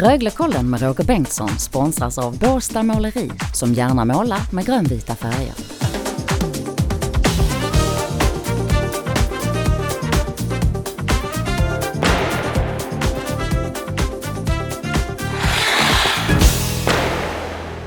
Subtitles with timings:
[0.00, 5.75] Röglekollen med Roger Bengtsson sponsras av Båstad Måleri som gärna målar med grönvita färger.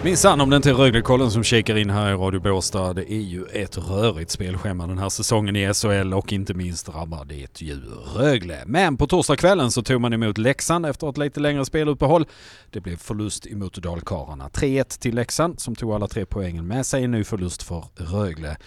[0.04, 2.93] Minsann om det inte är Röglekollen som kikar in här i Radio Båstad.
[2.93, 7.25] Det är ju ett rörigt spelschema den här säsongen i SHL och inte minst drabbar
[7.25, 7.82] det ju
[8.15, 8.64] Rögle.
[8.65, 12.25] Men på torsdagskvällen så tog man emot Leksand efter ett lite längre speluppehåll.
[12.70, 14.50] Det blev förlust emot Dalkarlarna.
[14.50, 17.04] 3-1 till Leksand som tog alla tre poängen med sig.
[17.04, 18.57] En ny förlust för Rögle.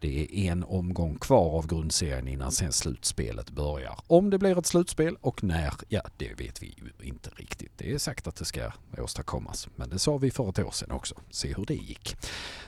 [0.00, 3.98] Det är en omgång kvar av grundserien innan sen slutspelet börjar.
[4.06, 7.72] Om det blir ett slutspel och när, ja det vet vi ju inte riktigt.
[7.76, 9.68] Det är sagt att det ska åstadkommas.
[9.76, 11.14] Men det sa vi för ett år sedan också.
[11.30, 12.16] Se hur det gick.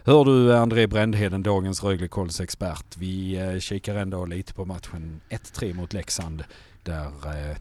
[0.04, 2.96] Hör du André Brändheden, dagens Röglekolls expert.
[2.96, 6.44] Vi eh, kikar ändå lite på matchen 1-3 mot Leksand
[6.82, 7.56] där eh,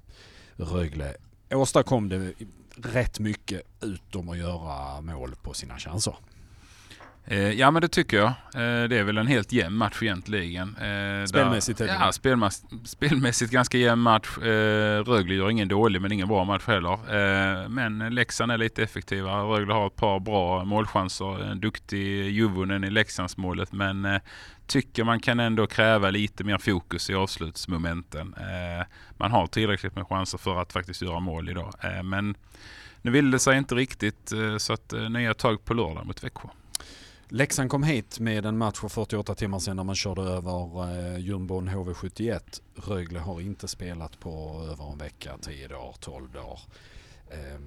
[0.56, 1.16] Rögle
[1.56, 2.34] åstadkom det
[2.76, 6.16] rätt mycket utom att göra mål på sina chanser.
[7.26, 8.28] Eh, ja men det tycker jag.
[8.28, 10.76] Eh, det är väl en helt jämn match egentligen.
[10.76, 14.38] Eh, spelmässigt där, Ja, spelmäss spelmässigt ganska jämn match.
[15.06, 17.68] Rögle gör ingen dålig men ingen bra match heller.
[17.68, 19.42] Men Leksand är lite effektiva.
[19.42, 21.52] Rögle har ett par bra målchanser.
[21.52, 24.20] En duktig Juvonen i Leksandsmålet men
[24.68, 28.36] tycker man kan ändå kräva lite mer fokus i avslutsmomenten.
[29.18, 31.74] Man har tillräckligt med chanser för att faktiskt göra mål idag.
[32.04, 32.36] Men
[33.02, 36.48] nu vill det sig inte riktigt så att nya tag på lördag mot Växjö.
[37.34, 41.18] Leksand kom hit med en match för 48 timmar sedan när man körde över eh,
[41.20, 42.62] jumbon HV71.
[42.76, 46.60] Rögle har inte spelat på över en vecka, 10 dagar, 12 dagar.
[47.30, 47.60] Eh,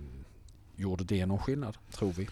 [0.77, 2.29] gjorde det någon skillnad, tror vi?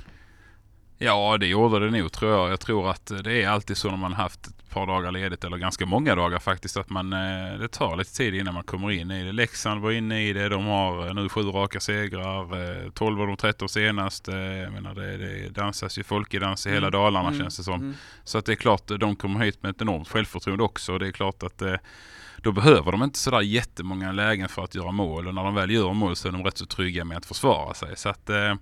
[0.98, 2.50] Ja, det gjorde det nog tror jag.
[2.52, 5.56] Jag tror att det är alltid så när man haft ett par dagar ledigt, eller
[5.56, 9.10] ganska många dagar faktiskt, att man, eh, det tar lite tid innan man kommer in
[9.10, 9.32] i det.
[9.32, 10.48] Leksand var inne i det.
[10.48, 12.90] De har eh, nu sju raka segrar.
[12.90, 14.28] 12 eh, av de 13 senast.
[14.28, 16.90] Jag menar, det, det dansas ju folkedans i hela mm.
[16.90, 17.40] Dalarna mm.
[17.40, 17.80] känns det som.
[17.80, 17.94] Mm.
[18.24, 20.98] Så att det är klart, de kommer hit med ett enormt självförtroende också.
[20.98, 21.62] Det är klart att
[22.42, 25.70] då behöver de inte sådär jättemånga lägen för att göra mål och när de väl
[25.70, 27.96] gör mål så är de rätt så trygga med att försvara sig.
[27.96, 28.54] Så att eh,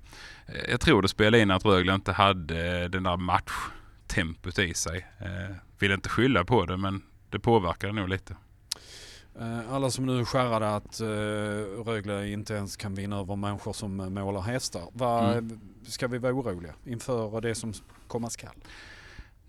[0.69, 3.17] jag tror det spelar in att Rögle inte hade den där
[4.11, 5.07] matchtempot i sig.
[5.19, 8.37] Eh, vill inte skylla på det men det påverkar nog lite.
[9.41, 11.07] Eh, alla som nu skärrade att uh,
[11.85, 14.83] Rögle inte ens kan vinna över människor som målar hästar.
[14.93, 15.61] Va, mm.
[15.87, 17.73] Ska vi vara oroliga inför det som
[18.09, 18.55] komma skall?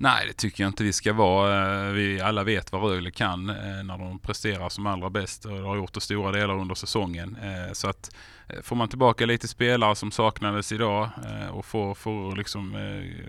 [0.01, 1.85] Nej, det tycker jag inte vi ska vara.
[1.87, 5.51] Eh, vi alla vet vad Rögle kan eh, när de presterar som allra bäst och
[5.51, 7.37] har gjort det stora delar under säsongen.
[7.43, 8.15] Eh, så att
[8.63, 11.09] får man tillbaka lite spelare som saknades idag
[11.51, 12.75] och får, får liksom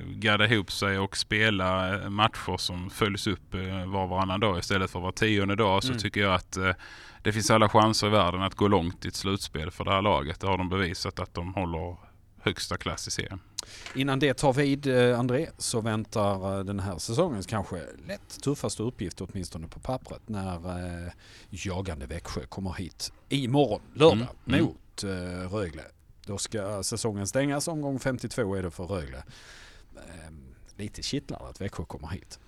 [0.06, 3.54] gadda ihop sig och spela matcher som följs upp
[3.86, 5.98] var och varannan dag istället för var tionde dag så mm.
[5.98, 6.58] tycker jag att
[7.22, 10.02] det finns alla chanser i världen att gå långt i ett slutspel för det här
[10.02, 10.40] laget.
[10.40, 11.96] Det har de bevisat att de håller
[12.42, 13.40] högsta klass i serien.
[13.94, 18.82] Innan det tar vid, eh, André, så väntar eh, den här säsongens kanske lätt tuffaste
[18.82, 21.12] uppgift, åtminstone på pappret, när eh,
[21.50, 24.60] jagande Växjö kommer hit imorgon, lördag, mm.
[24.60, 24.64] mm.
[24.64, 25.04] mot
[25.52, 25.82] Rögle.
[26.26, 29.22] Då ska säsongen stängas, omgång 52 är det för Rögle.
[29.96, 30.30] Eh,
[30.76, 32.38] lite kittlande att Växjö kommer hit.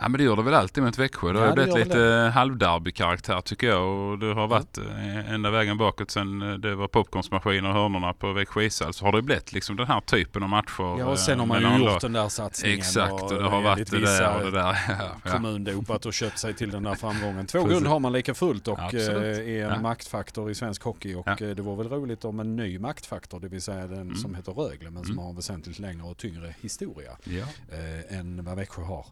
[0.00, 1.32] Ja men det gör det väl alltid mot Växjö.
[1.32, 3.88] Det har ja, blivit lite halvderby-karaktär tycker jag.
[3.88, 5.34] Och det har varit mm.
[5.34, 8.92] ända vägen bakåt sen eh, det var popcornsmaskiner och hörnorna på Växjö ishall.
[8.92, 10.98] Så har det blivit liksom den här typen av matcher.
[10.98, 12.78] Ja och sen har man ju gjort den där satsningen.
[12.78, 14.76] Exakt och, och det har varit det där och det där.
[15.24, 17.46] Ja, kommundopat och köpt sig till den där framgången.
[17.46, 19.38] Två guld har man lika fullt och Absolut.
[19.38, 19.80] är en ja.
[19.80, 21.14] maktfaktor i svensk hockey.
[21.14, 24.16] Och det var väl roligt om en ny maktfaktor, det vill säga den mm.
[24.16, 25.22] som heter Rögle men som mm.
[25.22, 29.06] har en väsentligt längre och tyngre historia eh, än vad Växjö har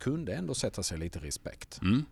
[0.00, 1.78] kunde ändå sätta sig lite respekt.
[1.82, 2.04] Mm.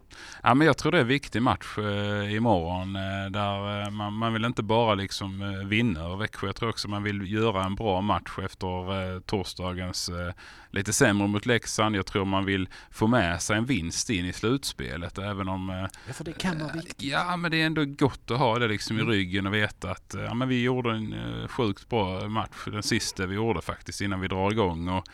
[0.42, 2.96] Ja, men jag tror det är en viktig match eh, imorgon.
[2.96, 6.46] Eh, där eh, man, man, vill inte bara liksom eh, vinna över Växjö.
[6.46, 10.32] Jag tror också man vill göra en bra match efter eh, torsdagens eh,
[10.70, 11.96] lite sämre mot Leksand.
[11.96, 15.18] Jag tror man vill få med sig en vinst in i slutspelet.
[15.18, 15.70] Även om...
[15.70, 17.02] Eh, ja, för det kan vara viktigt.
[17.02, 19.08] Ja, men det är ändå gott att ha det liksom mm.
[19.08, 21.14] i ryggen och veta att ja, men vi gjorde en
[21.48, 22.64] sjukt bra match.
[22.64, 24.88] Den sista vi gjorde faktiskt innan vi drar igång.
[24.88, 25.04] Och,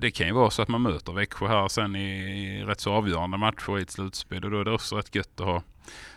[0.00, 2.92] det kan ju vara så att man möter Växjö här sen i i rätt så
[2.92, 5.62] avgörande matcher i ett slutspel och då är det också rätt gött att ha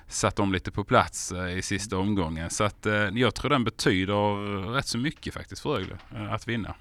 [0.07, 2.49] satt dem lite på plats eh, i sista omgången.
[2.49, 6.47] Så att eh, jag tror den betyder rätt så mycket faktiskt för Rögle eh, att
[6.47, 6.75] vinna.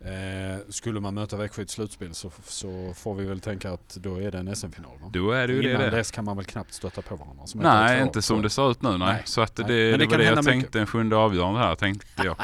[0.00, 3.96] Eh, skulle man möta Växjö i ett slutspel så, så får vi väl tänka att
[4.00, 4.90] då är det en SM-final.
[5.12, 5.90] Då är det ju Innan det.
[5.90, 5.96] det.
[5.96, 7.44] dess kan man väl knappt stöta på varandra.
[7.54, 8.98] Nej, inte som det ser ut nu nej.
[8.98, 9.22] Nej.
[9.24, 9.72] Så att det, Nej.
[9.84, 10.46] det, Men det var det jag mycket.
[10.46, 12.36] tänkte, en sjunde avgörande här tänkte jag.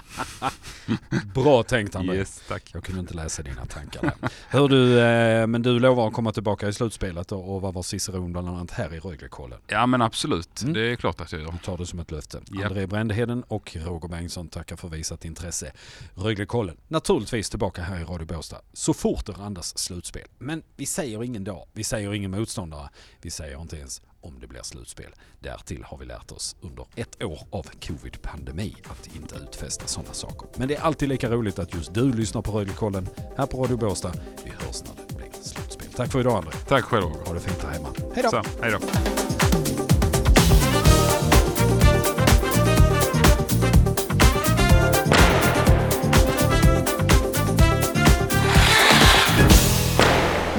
[1.35, 2.17] Bra tänkt André.
[2.17, 2.71] Yes, tack.
[2.75, 4.31] Jag kunde inte läsa dina tankar där.
[4.49, 7.83] Hör du, eh, men du lovar att komma tillbaka i slutspelet och, och vara vår
[7.83, 9.59] ciceron bland annat här i Röglekollen.
[9.67, 10.75] Ja men absolut, Mm.
[10.75, 11.49] det är klart att jag gör.
[11.49, 12.41] Jag tar det som ett löfte.
[12.53, 12.65] Japp.
[12.71, 15.73] André Brändheden och Roger Bengtsson tackar för visat intresse.
[16.15, 20.29] Röglekollen, naturligtvis tillbaka här i Radio Båstad så fort det randas slutspel.
[20.39, 22.89] Men vi säger ingen dag, vi säger ingen motståndare,
[23.21, 25.15] vi säger inte ens om det blir slutspel.
[25.41, 30.49] Därtill har vi lärt oss under ett år av covid-pandemi att inte utfästa sådana saker.
[30.57, 33.77] Men det är alltid lika roligt att just du lyssnar på Röglekollen här på Radio
[33.77, 34.13] Båstad.
[34.45, 35.93] Vi hörs när det blir slutspel.
[35.93, 36.53] Tack för idag André.
[36.69, 37.05] Tack själv.
[37.05, 37.89] Ha det fint här hemma.
[38.15, 38.43] Hej då!
[38.63, 40.02] Hej då.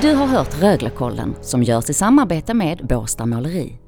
[0.03, 3.79] Du har hört Röglekollen som görs i samarbete med Båstad Måleri.